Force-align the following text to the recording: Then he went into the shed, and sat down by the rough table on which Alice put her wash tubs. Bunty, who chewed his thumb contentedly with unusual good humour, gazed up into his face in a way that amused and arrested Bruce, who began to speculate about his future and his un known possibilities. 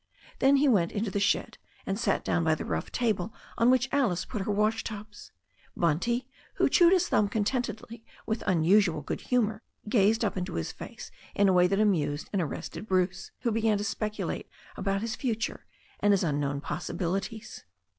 Then 0.39 0.55
he 0.55 0.67
went 0.67 0.91
into 0.91 1.11
the 1.11 1.19
shed, 1.19 1.59
and 1.85 1.99
sat 1.99 2.25
down 2.25 2.43
by 2.43 2.55
the 2.55 2.65
rough 2.65 2.91
table 2.91 3.35
on 3.55 3.69
which 3.69 3.87
Alice 3.91 4.25
put 4.25 4.41
her 4.41 4.51
wash 4.51 4.83
tubs. 4.83 5.31
Bunty, 5.77 6.27
who 6.55 6.67
chewed 6.69 6.91
his 6.91 7.07
thumb 7.07 7.29
contentedly 7.29 8.03
with 8.25 8.41
unusual 8.47 9.03
good 9.03 9.21
humour, 9.21 9.61
gazed 9.87 10.25
up 10.25 10.35
into 10.37 10.55
his 10.55 10.71
face 10.71 11.11
in 11.35 11.47
a 11.47 11.53
way 11.53 11.67
that 11.67 11.79
amused 11.79 12.31
and 12.33 12.41
arrested 12.41 12.87
Bruce, 12.87 13.29
who 13.41 13.51
began 13.51 13.77
to 13.77 13.83
speculate 13.83 14.49
about 14.75 15.01
his 15.01 15.15
future 15.15 15.67
and 15.99 16.13
his 16.13 16.23
un 16.23 16.39
known 16.39 16.61
possibilities. 16.61 17.63